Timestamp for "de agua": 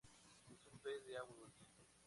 1.05-1.35